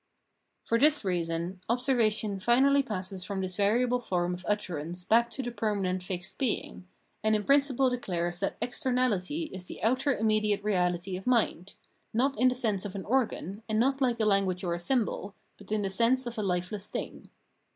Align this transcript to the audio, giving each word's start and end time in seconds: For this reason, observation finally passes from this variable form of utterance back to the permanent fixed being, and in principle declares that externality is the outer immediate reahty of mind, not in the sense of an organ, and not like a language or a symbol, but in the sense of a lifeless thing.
For 0.63 0.79
this 0.79 1.05
reason, 1.05 1.61
observation 1.69 2.39
finally 2.39 2.81
passes 2.81 3.23
from 3.23 3.39
this 3.39 3.55
variable 3.55 3.99
form 3.99 4.33
of 4.33 4.43
utterance 4.49 5.05
back 5.05 5.29
to 5.29 5.43
the 5.43 5.51
permanent 5.51 6.01
fixed 6.01 6.39
being, 6.39 6.87
and 7.23 7.35
in 7.35 7.43
principle 7.43 7.87
declares 7.91 8.39
that 8.39 8.57
externality 8.63 9.43
is 9.53 9.65
the 9.65 9.79
outer 9.83 10.17
immediate 10.17 10.63
reahty 10.63 11.19
of 11.19 11.27
mind, 11.27 11.75
not 12.15 12.35
in 12.39 12.47
the 12.47 12.55
sense 12.55 12.83
of 12.83 12.95
an 12.95 13.05
organ, 13.05 13.61
and 13.69 13.79
not 13.79 14.01
like 14.01 14.19
a 14.19 14.25
language 14.25 14.63
or 14.63 14.73
a 14.73 14.79
symbol, 14.79 15.35
but 15.55 15.71
in 15.71 15.83
the 15.83 15.89
sense 15.91 16.25
of 16.25 16.35
a 16.39 16.41
lifeless 16.41 16.89
thing. 16.89 17.29